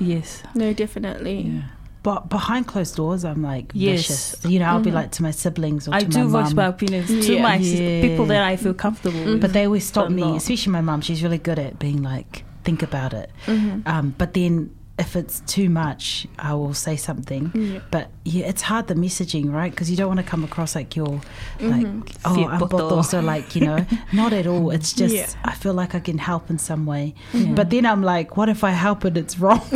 [0.00, 0.42] Yes.
[0.54, 1.62] No, definitely.
[1.62, 1.62] Yeah.
[2.02, 3.98] But behind closed doors, I'm like Yes.
[4.08, 4.44] vicious.
[4.44, 4.94] You know, I'll be Mhm.
[4.94, 8.00] like to my siblings or I to do voice my opinions to my Yeah.
[8.02, 9.40] people that I feel comfortable with.
[9.40, 10.36] But they always stop me, not.
[10.36, 11.00] especially my mum.
[11.00, 13.30] She's really good at being like, think about it.
[13.46, 13.80] Mm-hmm.
[13.86, 17.52] Um, but then if it's too much, I will say something.
[17.54, 17.80] Yeah.
[17.90, 19.70] But yeah, it's hard the messaging, right?
[19.70, 21.20] Because you don't want to come across like you're
[21.60, 22.16] like, Mhm.
[22.24, 24.70] oh, I'm both also like, you know, not at all.
[24.70, 25.28] It's just, Yeah.
[25.44, 27.14] I feel like I can help in some way.
[27.32, 29.62] But then I'm like, what if I help and it's wrong?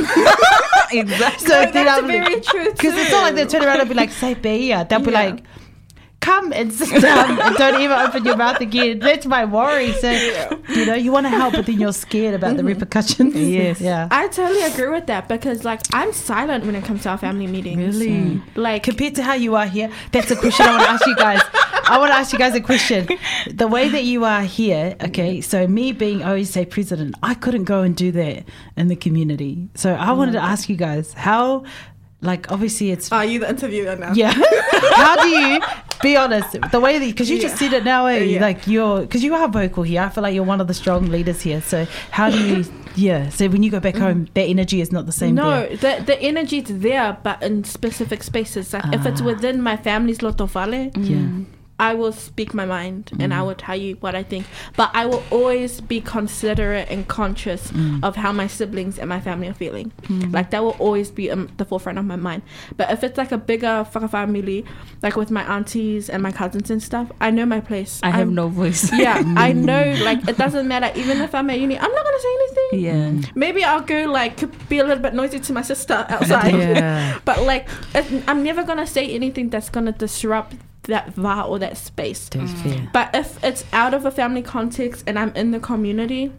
[0.91, 1.47] exactly.
[1.49, 3.95] so No, that's I'm very true Because it's not like they turn around and be
[3.95, 4.83] like, say Bea.
[4.89, 5.45] They'll be like,
[6.23, 9.01] come and sit down and don't even open your mouth again.
[9.01, 9.93] That's my worry.
[9.93, 12.69] So, you know, you want to help, but then you're scared about the mm-hmm.
[12.69, 13.35] repercussions.
[13.35, 13.81] Yes.
[13.81, 14.09] Yeah.
[14.11, 17.47] I totally agree with that because like I'm silent when it comes to our family
[17.47, 17.99] meetings.
[17.99, 18.41] Really?
[18.55, 21.17] Like Compared to how you are here, that's a question I want to ask you
[21.17, 21.43] guys.
[21.85, 23.09] I want to ask you guys a question.
[23.51, 27.83] The way that you are here, okay, so me being OSA president, I couldn't go
[27.83, 28.45] and do that
[28.77, 29.69] in the community.
[29.75, 30.45] So I wanted to mm.
[30.45, 31.65] ask you guys how,
[32.23, 34.13] like, obviously it's are you the interviewer now?
[34.15, 34.33] Yeah.
[34.97, 35.61] How do you
[36.03, 36.57] be honest?
[36.71, 37.71] The way that because you just Yeah.
[37.71, 38.19] said it now, eh?
[38.19, 38.41] Yeah.
[38.41, 40.03] Like you're because you are vocal here.
[40.03, 41.61] I feel like you're one of the strong leaders here.
[41.61, 42.65] So how do you?
[42.95, 43.31] Yeah.
[43.31, 45.35] So when you go back home, that energy is not the same.
[45.35, 46.01] No, there.
[46.01, 48.75] the the is there, but in specific spaces.
[48.75, 49.25] Like if it's Ah.
[49.25, 51.45] within my family's lotofale, Yeah.
[51.89, 53.39] I will speak my mind and Mm.
[53.39, 54.45] I will tell you what I think.
[54.81, 58.05] But I will always be considerate and conscious Mm.
[58.07, 59.91] of how my siblings and my family are feeling.
[60.37, 62.43] Like that will always be um, the forefront of my mind.
[62.79, 63.77] But if it's like a bigger
[64.17, 64.65] family,
[65.03, 67.93] like with my aunties and my cousins and stuff, I know my place.
[68.03, 68.83] I have I'm- no voice.
[69.07, 69.85] Yeah, I know.
[70.09, 70.91] Like it doesn't matter.
[71.03, 72.71] Even if I'm at uni, I'm not gonna say anything.
[72.87, 73.31] yeah.
[73.35, 74.37] Maybe I'll go like
[74.69, 76.55] be a little bit noisy to my sister outside.
[76.55, 77.19] Yeah.
[77.25, 77.65] But like,
[77.99, 82.29] it, I'm never gonna say anything that's gonna disrupt that va or that space.
[82.29, 82.63] That's mm.
[82.63, 82.91] fair.
[82.93, 86.33] But if it's out of a family context and I'm in the community,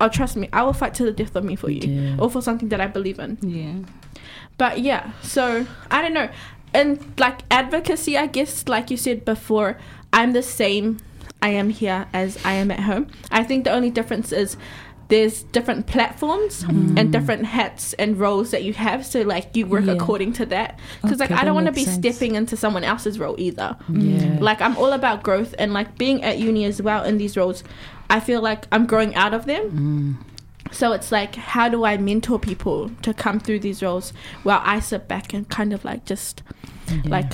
[0.00, 2.16] oh trust me, I will fight to the death of me for you Yeah.
[2.18, 3.38] or for something that I believe in.
[3.42, 4.20] Yeah.
[4.56, 6.28] But yeah, so I don't know.
[6.74, 9.78] And like advocacy, I guess, like you said before,
[10.12, 10.98] I'm the same
[11.40, 13.08] I am here as I am at home.
[13.30, 14.56] I think the only difference is
[15.08, 16.98] there's different platforms Mm.
[16.98, 19.06] and different hats and roles that you have.
[19.06, 19.94] So like you work Yeah.
[19.94, 20.78] according to that.
[21.02, 21.96] Because like I don't want to be sense.
[21.96, 23.76] stepping into someone else's role either.
[23.88, 24.36] Yeah.
[24.40, 27.64] Like I'm all about growth and like being at uni as well in these roles.
[28.10, 30.18] I feel like I'm growing out of them.
[30.20, 30.72] Mm.
[30.74, 34.80] So it's like, how do I mentor people to come through these roles while I
[34.80, 36.42] sit back and kind of like just
[36.88, 37.00] Yeah.
[37.06, 37.32] like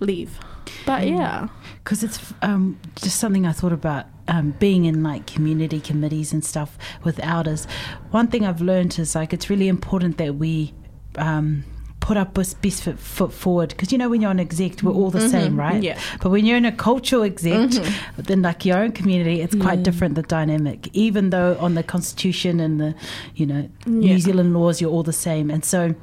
[0.00, 0.38] leave?
[0.84, 1.18] But Mm.
[1.18, 1.48] yeah,
[1.84, 6.42] because it's um, just something I thought about um, being in like community committees and
[6.44, 7.66] stuff with elders.
[8.10, 10.72] One thing I've learned is like it's really important that we
[11.16, 11.64] um,
[12.00, 14.92] put our best best foot, foot forward because you know when you're an exec we're
[14.92, 15.98] all the same right yeah.
[16.20, 17.70] but when you're in a cultural exec
[18.18, 19.84] then like your own community it's quite Yeah.
[19.84, 22.94] different the dynamic even though on the constitution and the
[23.36, 23.92] you know Yeah.
[24.10, 25.94] new zealand laws you're all the same and so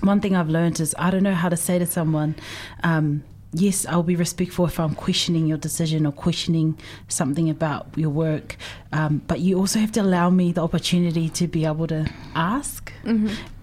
[0.00, 2.36] one thing I've learned is I don't know how to say to someone,
[2.84, 8.10] um, yes, I'll be respectful if I'm questioning your decision or questioning something about your
[8.10, 8.56] work,
[8.92, 12.92] um, but you also have to allow me the opportunity to be able to ask.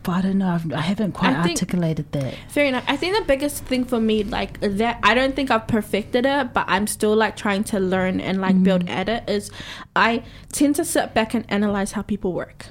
[0.04, 1.39] But I don't know, I've, I haven't quite Mm-hmm.
[1.39, 2.36] I think- articulated that.
[2.50, 2.84] Fair enough.
[2.88, 6.54] I think the biggest thing for me, like that, I don't think I've perfected it,
[6.54, 9.28] but I'm still like trying to learn and like build at it.
[9.28, 9.50] Is
[9.95, 12.67] I tend to sit back and analyze how people work,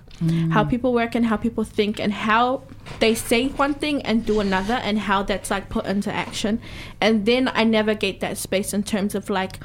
[0.50, 2.62] how people work, and how people think, and how
[3.00, 6.60] they say one thing and do another, and how that's like put into action,
[7.00, 9.58] and then I navigate that space in terms of like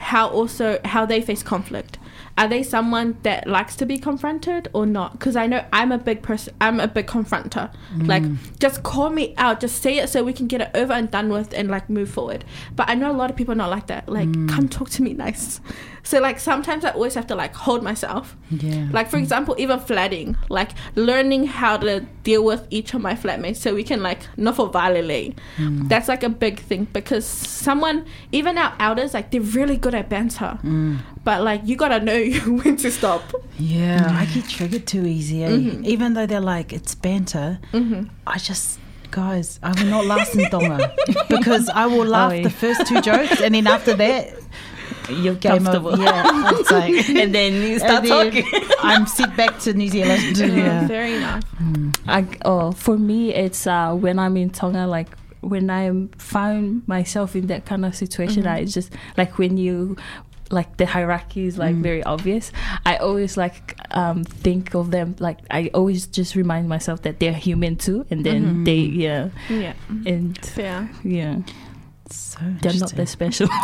[0.00, 1.98] how also how they face conflict.
[2.38, 5.12] Are they someone that likes to be confronted or not?
[5.12, 7.70] Because i know i'm a big person i'm a big confronter.
[7.98, 8.38] Like mm.
[8.58, 9.60] just call me out.
[9.60, 12.08] Just say it so we can get it over and done with and like move
[12.08, 12.46] forward.
[12.74, 14.08] But i know a lot of people are not like that.
[14.08, 14.48] Like mm.
[14.48, 15.60] come talk to me nice
[16.02, 18.88] so like sometimes i always have to like hold myself Yeah.
[18.92, 23.56] like for example even flatting like learning how to deal with each of my flatmates
[23.56, 28.58] so we can like not for violently that's like a big thing because someone even
[28.58, 30.58] our elders like they're really good at banter
[31.24, 32.24] but like you gotta know
[32.62, 33.22] when to stop
[33.58, 35.44] Yeah, I get triggered too easy.
[35.44, 35.50] Eh?
[35.50, 35.84] Mm-hmm.
[35.84, 37.58] Even though they're like, it's banter,
[38.26, 38.78] I just,
[39.10, 40.94] guys, I will not last in Tonga
[41.28, 42.42] because I will laugh Oi.
[42.42, 44.32] the first two jokes and then after that,
[45.10, 45.92] You're game comfortable.
[45.92, 46.02] over.
[46.02, 48.68] Yeah, it's like, and then you start and then talking.
[48.80, 50.38] I'm sent back to New Zealand.
[50.38, 50.48] yeah.
[50.48, 50.88] Yeah.
[50.88, 51.44] fair enough
[52.06, 55.08] I, oh, for me, it's uh, when I'm in Tonga, like
[55.40, 59.96] when I found myself in that kind of situation, I just like when you
[60.50, 62.52] like the hierarchy is like very obvious.
[62.84, 67.32] I always like um, think of them like I always just remind myself that they're
[67.32, 69.74] human too, and then they yeah, yeah
[70.06, 71.38] and yeah yeah,
[72.10, 73.48] So they're not that special.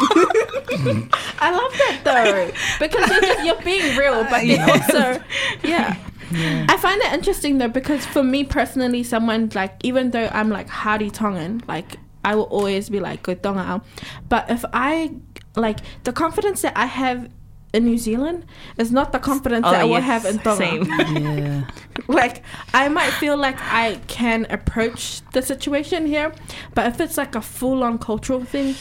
[1.38, 5.22] i love that though because you're, just, you're being real but then also
[5.64, 5.96] yeah
[6.30, 6.66] Yeah.
[6.68, 10.68] I find that interesting though because for me personally, someone like even though I'm like
[10.68, 13.80] hardy Tongan, like I will always be like good Tonga,
[14.28, 15.14] but if I
[15.54, 17.30] like the confidence that I have
[17.72, 18.44] in New Zealand
[18.78, 20.56] is not the confidence oh, that I will have in Tonga.
[20.56, 20.84] same.
[20.84, 21.70] Yeah.
[22.08, 26.32] Like I might feel like I can approach the situation here,
[26.72, 28.76] but if it's like a full on cultural thing,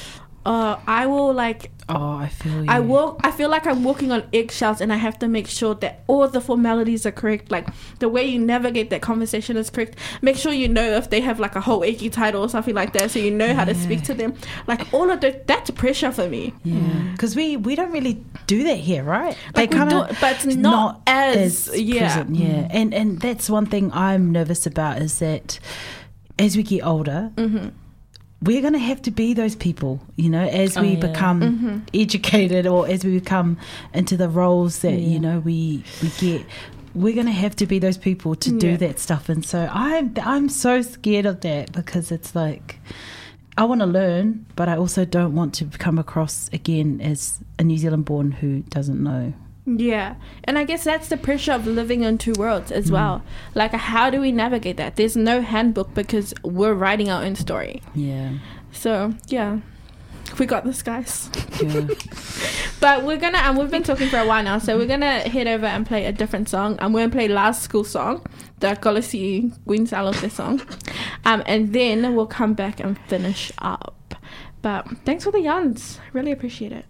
[0.45, 2.65] uh, I will like Oh, I feel you.
[2.67, 3.19] I walk.
[3.23, 6.27] I feel like I'm walking on eggshells, and I have to make sure that all
[6.27, 7.51] the formalities are correct.
[7.51, 7.67] Like
[7.99, 9.95] the way you navigate that conversation is correct.
[10.23, 12.93] Make sure you know if they have like a whole Eki title or something like
[12.93, 14.33] that, so you know how to speak to them.
[14.65, 15.45] Like all of that.
[15.45, 16.53] That's pressure for me.
[16.63, 19.37] Yeah, because we we don't really do that here, right?
[19.55, 22.15] Like we kinda- but it's not as- yeah.
[22.15, 22.67] present, yeah.
[22.71, 25.59] And and that's one thing I'm nervous about is that
[26.39, 27.67] as we get older, Mm-hmm.
[28.45, 30.99] We're going to have to be those people, you know, as Oh, we yeah.
[31.07, 31.77] become Mm-hmm.
[31.93, 33.57] educated or as we become
[33.93, 36.45] into the roles that you know we we get.
[36.93, 38.77] We're going to have to be those people to do Yeah.
[38.77, 42.79] that stuff, and so I'm I'm so scared of that because it's like
[43.57, 47.63] I want to learn, but I also don't want to come across again as a
[47.63, 49.33] New Zealand born who doesn't know.
[49.65, 53.23] Yeah, and I guess that's the pressure of living in two worlds as well.
[53.55, 54.95] Like, how do we navigate that?
[54.95, 57.81] There's no handbook because we're writing our own story.
[57.95, 58.33] Yeah.
[58.71, 59.59] So yeah,
[60.37, 61.29] we got this, guys.
[61.61, 61.87] yeah.
[62.81, 65.47] But we're gonna, and we've been talking for a while now, so we're gonna head
[65.47, 66.77] over and play a different song.
[66.79, 68.23] I'm gonna play last school song,
[68.59, 70.61] the Queen Salote song,
[71.25, 74.13] um, and then we'll come back and finish up.
[74.61, 76.73] But thanks for the yarns, really appreciate.
[76.73, 76.85] It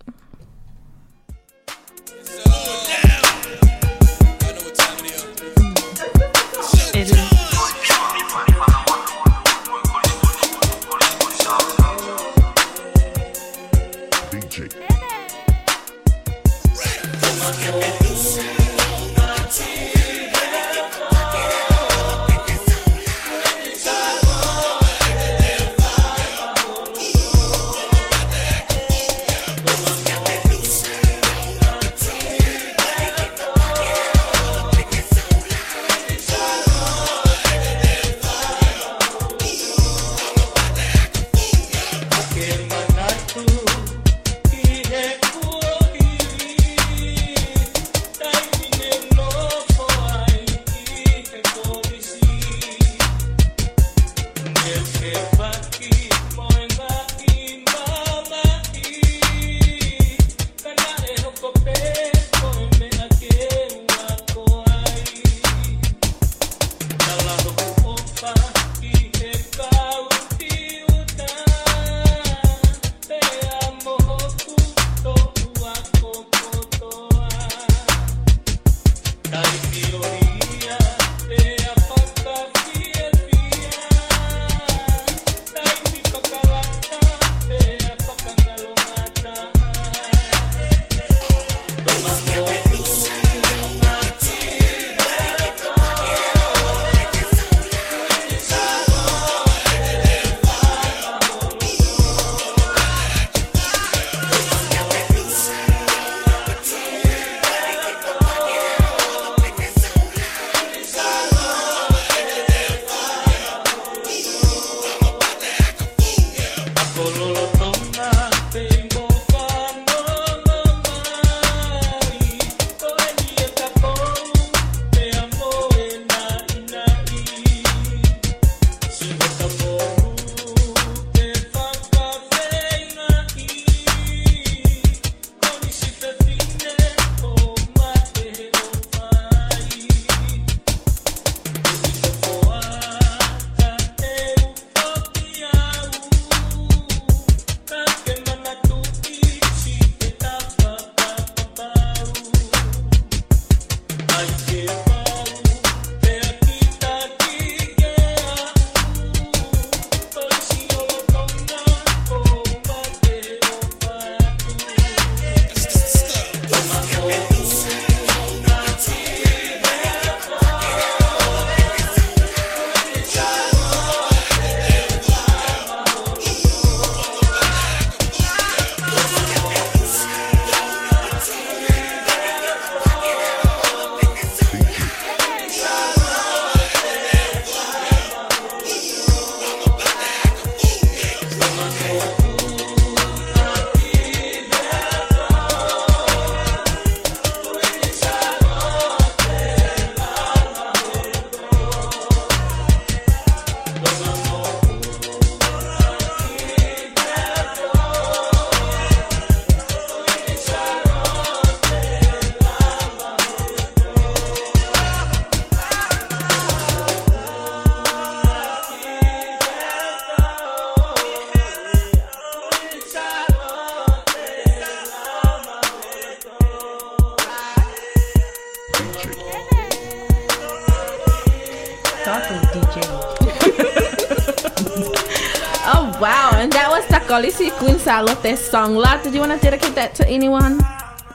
[236.00, 238.76] wow, and that was Takolisi Kunsalote song.
[238.76, 240.62] La, did you want to dedicate that to anyone?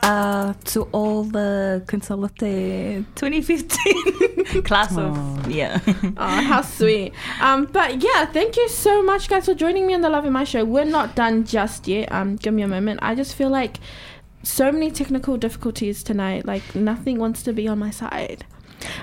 [0.02, 5.78] Uh, to all the Consolote 2015 class of yeah.
[5.86, 7.12] Oh, how sweet.
[7.42, 10.44] Um, but yeah, thank you so much, guys, for joining me on the Lave Mai
[10.44, 10.64] Show.
[10.64, 12.10] We're not done just yet.
[12.10, 13.00] Um, give me a moment.
[13.02, 13.76] I just feel like
[14.42, 16.46] so many technical difficulties tonight.
[16.46, 18.46] Like nothing wants to be on my side.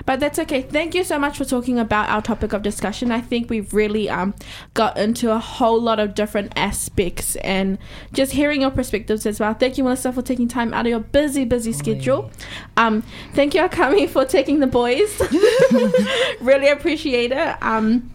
[0.06, 0.62] But that's okay.
[0.62, 3.10] Thank you so much for talking about our topic of discussion.
[3.10, 4.34] I think we've really um
[4.74, 7.78] got into a whole lot of different aspects and
[8.12, 9.54] just hearing your perspectives as well.
[9.54, 12.30] Thank you, Melissa, for taking time out of your busy, busy schedule.
[12.76, 13.02] Um,
[13.34, 15.20] thank you, Akami, for taking the boys.
[16.40, 17.62] really appreciate it.
[17.62, 18.10] Um,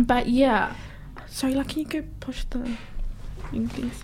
[0.00, 0.74] but yeah,
[1.26, 2.76] sorry, like, can you go push the
[3.50, 4.02] thing, please?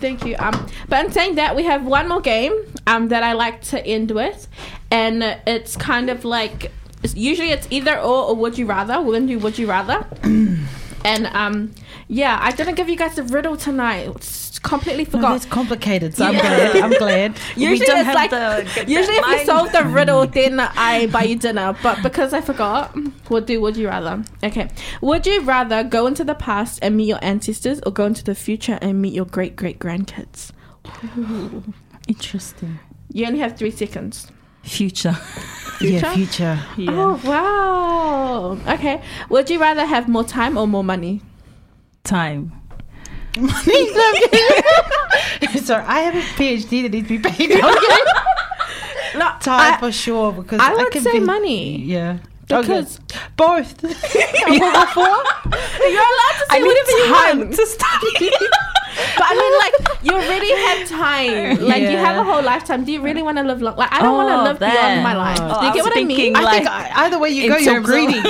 [0.00, 0.36] Thank you.
[0.38, 2.52] Um, but in saying that, we have one more game
[2.86, 4.46] um, that I like to end with,
[4.90, 6.70] and it's kind of like
[7.02, 9.00] it's, usually it's either or or would you rather.
[9.00, 11.72] We're gonna do would you rather, and um,
[12.06, 14.22] yeah, I didn't give you guys a riddle tonight.
[14.58, 15.30] It's completely No, forgot.
[15.32, 16.76] that's complicated, so I'm glad.
[16.76, 17.38] I'm glad.
[17.56, 19.46] usually it's like the- usually if we deadline.
[19.46, 21.76] solve the riddle, then I buy you dinner.
[21.80, 22.92] But because I forgot,
[23.30, 24.24] we'll do would you rather.
[24.42, 24.68] Okay,
[25.00, 28.34] would you rather go into the past and meet your ancestors, or go into the
[28.34, 30.50] future and meet your great great grandkids?
[32.08, 32.80] Interesting.
[33.12, 34.26] You only have three seconds.
[34.62, 35.16] Future.
[35.80, 36.58] Yeah, future.
[36.76, 36.90] Oh, yeah.
[36.92, 38.74] Oh wow.
[38.74, 39.00] Okay.
[39.28, 41.22] Would you rather have more time or more money?
[42.02, 42.52] Time.
[45.64, 47.50] Sorry, I have a PhD that needs to be paid.
[47.64, 48.02] Okay.
[49.18, 51.78] No, Time I, for sure because I would can say be- money.
[51.82, 53.18] Yeah, Because- Okay.
[53.36, 53.82] both.
[53.82, 53.96] You're allowed
[56.38, 57.54] to say I need whatever you time want.
[57.54, 58.30] to study.
[59.16, 61.56] But I mean, like, you already have time.
[61.66, 62.84] Like, you have a whole lifetime.
[62.84, 63.76] Do you really want to live long?
[63.76, 65.38] Like, I don't want Oh, to live beyond my life.
[65.40, 66.16] Oh, Do you I get what I mean?
[66.16, 68.20] thinking, I think either way you go, you're greedy.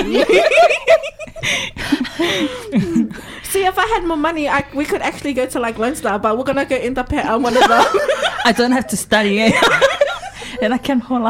[3.49, 6.19] See, if I had more money, I, we could actually go to like Lone Star,
[6.19, 8.39] but we're gonna go end up at one of the.
[8.45, 9.39] I don't have to study.
[9.41, 9.51] eh?
[10.61, 11.23] and I can hold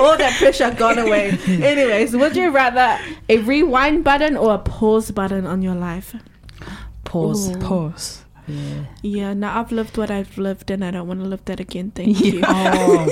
[0.00, 1.38] all that pressure gone away.
[1.46, 2.98] Anyways, would you rather
[3.28, 6.14] a rewind button or a pause button on your life?
[7.04, 7.56] Pause.
[7.58, 8.23] Pause.
[8.46, 8.84] Yeah.
[9.02, 11.90] Yeah, now I've lived what I've lived and I don't want to live that again.
[11.92, 12.42] Thank you.
[12.44, 13.06] Oh,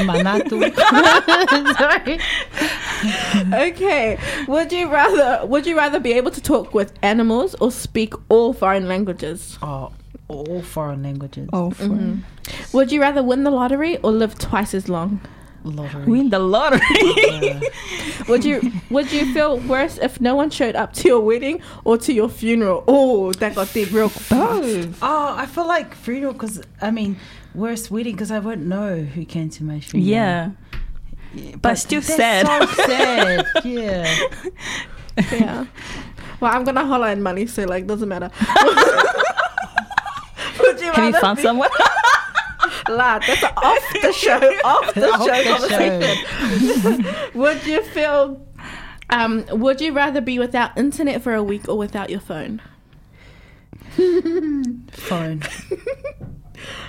[0.00, 0.58] manatu.
[1.78, 2.18] Sorry.
[3.70, 4.18] okay.
[4.48, 8.52] Would you rather would you rather be able to talk with animals or speak all
[8.52, 9.58] foreign languages?
[9.62, 9.92] Oh,
[10.28, 11.48] all foreign languages.
[11.52, 12.22] Oh, for Mhm.
[12.72, 15.20] Would you rather win the lottery or live twice as long?
[15.68, 16.04] Lottery.
[16.06, 16.80] win the lottery.
[17.40, 17.60] Yeah.
[18.28, 21.96] Would you would you feel worse if no one showed up to your wedding or
[21.98, 22.84] to your funeral?
[22.86, 24.98] Oh, that got deep real Both.
[25.00, 27.16] Oh, I feel like funeral because I mean,
[27.54, 30.08] worst wedding because I won't know who came to my funeral.
[30.10, 30.50] Yeah.
[31.62, 32.46] but still that's sad.
[32.68, 33.46] So sad.
[33.64, 34.28] yeah.
[35.32, 35.66] Yeah.
[36.40, 38.30] Well, I'm gonna holler in money, so like doesn't matter.
[40.60, 41.70] would you Have you rather found be- someone?
[42.90, 47.14] Lad, that's an off the show, off the Off show the conversation.
[47.34, 48.46] would you feel?
[49.10, 52.60] Um, would you rather be without internet for a week or without your phone?
[54.90, 55.42] Phone.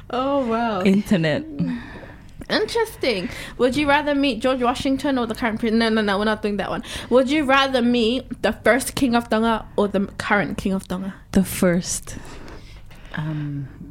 [0.10, 1.46] Oh wow, Internet.
[2.50, 3.30] interesting.
[3.58, 5.80] Would you rather meet George Washington or the current president?
[5.80, 6.84] No, no, no, we're not doing that one.
[7.10, 11.14] Would you rather meet the first king of Tonga or the current king of Tonga?
[11.32, 12.18] The first.
[13.16, 13.89] Um,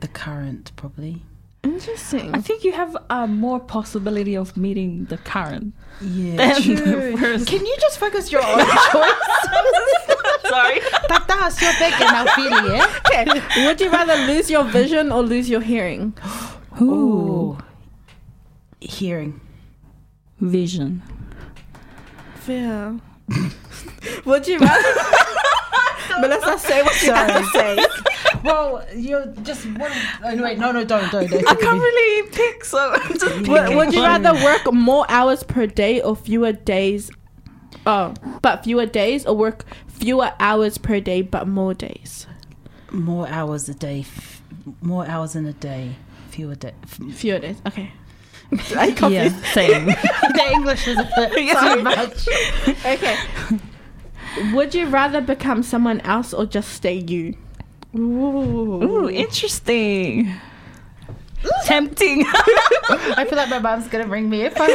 [0.00, 1.22] the current probably.
[1.62, 2.34] Interesting.
[2.34, 5.74] I think you have a more possibility of meeting the current.
[6.00, 6.36] Yeah.
[6.36, 7.12] Then true.
[7.12, 7.46] the first.
[7.46, 8.58] Can you just focus your own
[8.92, 9.12] choice?
[10.48, 10.80] Sorry.
[11.06, 12.86] Tata, sio peke na ufili, eh?
[13.06, 13.66] Okay.
[13.66, 16.14] Would you rather lose your vision or lose your hearing?
[16.80, 17.58] Ooh.
[18.80, 19.40] Hearing.
[20.40, 21.02] Vision.
[22.36, 22.96] Fair.
[24.24, 24.94] Would you rather?
[26.20, 27.86] Melissa, say what you have to say.
[28.44, 29.92] Well, you're just what?
[30.24, 31.28] Oh, uh, wait, no, no, don't, don't.
[31.28, 35.42] don't I can't really pick, so I'm just Would, would you rather work more hours
[35.42, 37.10] per day or fewer days?
[37.86, 42.26] Oh, but fewer days or work fewer hours per day but more days?
[42.90, 44.00] More hours a day.
[44.00, 44.42] f-
[44.82, 45.96] More hours in a day.
[46.30, 46.74] Fewer day.
[46.86, 47.60] Fewer days.
[47.66, 47.92] Okay.
[48.76, 49.36] I confused.
[49.36, 49.86] Yeah, same.
[50.34, 52.28] the English is a bit too much.
[52.84, 53.16] Okay.
[54.52, 57.36] Would you rather become someone else or just stay you?
[57.96, 58.82] Ooh.
[58.82, 60.32] Ooh, interesting.
[61.64, 62.24] Tempting.
[62.28, 64.68] I feel like my mom's gonna bring me if I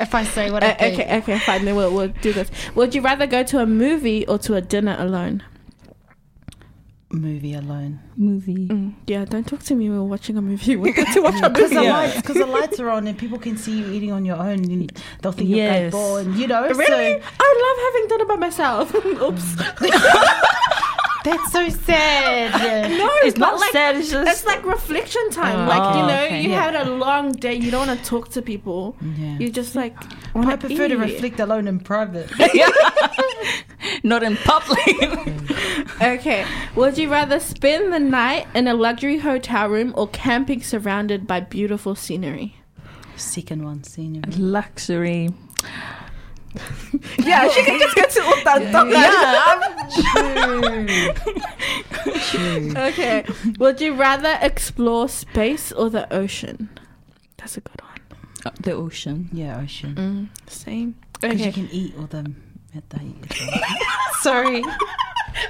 [0.00, 0.98] if I say what I Uh, think.
[1.00, 1.64] okay, okay, fine.
[1.64, 2.50] Then we'll, we'll do this.
[2.74, 5.42] Would you rather go to a movie or to a dinner alone?
[7.10, 8.00] Movie alone.
[8.16, 8.66] Movie.
[8.68, 9.88] Mm, yeah, don't talk to me.
[9.88, 10.74] We're watching a movie.
[10.84, 11.76] We get to watch a Because movie.
[11.76, 11.92] the Yeah.
[11.92, 14.64] lights, because the lights are on and people can see you eating on your own.
[14.70, 14.92] And
[15.22, 15.92] they'll think you're Yes.
[15.92, 16.62] capable, and you know.
[16.68, 17.20] Really?
[17.20, 18.94] So I love having dinner by myself.
[19.22, 19.56] Oops.
[21.24, 22.90] That's so sad.
[22.98, 25.60] No, It's not like, sad, it's just- it's like reflection time.
[25.66, 26.42] Oh, like you know, okay.
[26.42, 26.70] you Yeah.
[26.70, 27.54] had a long day.
[27.54, 28.96] You don't want to talk to people.
[29.00, 29.38] Yeah.
[29.38, 29.96] You just like.
[30.34, 32.30] I wanna prefer to reflect alone in private.
[34.02, 34.78] Not in public.
[36.00, 36.44] Okay.
[36.76, 41.40] Would you rather spend the night in a luxury hotel room or camping surrounded by
[41.40, 42.56] beautiful scenery?
[43.16, 44.32] Second one, scenery.
[44.36, 45.30] Luxury.
[47.18, 48.72] Yeah, she can just go to Utan
[52.20, 52.72] True.
[52.88, 53.24] Okay.
[53.58, 56.68] Would you rather explore space or the ocean?
[57.36, 58.20] That's a good one.
[58.46, 59.28] Uh, the ocean.
[59.32, 59.94] Yeah, ocean.
[59.94, 60.94] Mm, same.
[61.20, 61.46] Because Okay.
[61.46, 62.36] you can eat all them
[62.76, 63.00] at the
[64.20, 64.62] Sorry.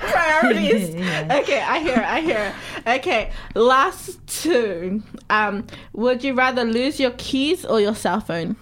[0.01, 0.95] Priorities.
[0.95, 1.39] Yeah.
[1.43, 2.55] Okay, I hear, it, I hear.
[2.87, 2.99] it.
[3.01, 5.03] Okay, last two.
[5.31, 8.57] Um, would you rather lose your keys or your cell phone?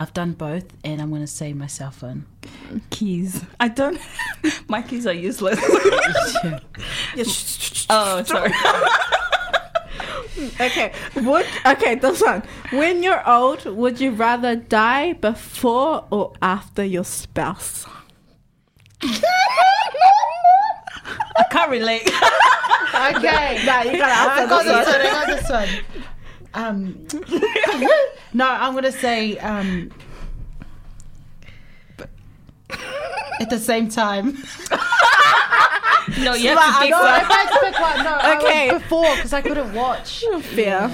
[0.00, 2.24] I've done both, and I'm going to say my cell phone.
[2.88, 3.44] Keys.
[3.60, 4.00] I don't.
[4.68, 5.58] My keys are useless.
[7.90, 8.50] oh, sorry.
[10.58, 12.42] Okay, would okay this one.
[12.70, 17.84] When you're old, would you rather die before or after your spouse?
[19.02, 19.20] I
[21.50, 22.06] can't relate.
[22.06, 23.62] Okay.
[23.66, 24.98] Nah, you gotta I got this this one.
[24.98, 25.06] one.
[25.06, 25.68] I got this one.
[26.54, 27.06] Um,
[28.32, 29.90] no, I'm gonna say um,
[33.40, 34.36] at the same time.
[36.20, 37.20] No, you But have to I pick know, one.
[37.20, 38.72] if I pick one, no, I Okay.
[38.72, 40.24] was before because I couldn't watch.
[40.42, 40.90] Fear.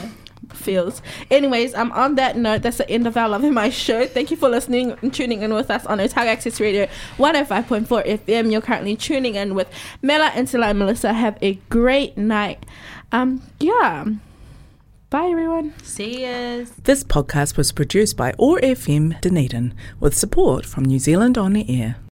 [0.53, 1.01] Feels.
[1.31, 4.07] Anyways, I'm um, on that note, that's the end of our Lave Mai show.
[4.07, 6.87] Thank you for listening and tuning in with us on Otago Access Radio
[7.19, 8.53] 105.4 FM.
[8.53, 9.69] You're currently tuning in with
[10.03, 11.13] Mela and Sila and Melissa.
[11.13, 12.65] Have a great night.
[13.13, 14.05] Um, yeah.
[15.09, 15.73] Bye, everyone.
[15.85, 16.71] See yous.
[16.83, 21.65] This podcast was produced by OAR FM Dunedin with support from New Zealand On the
[21.81, 21.97] Air.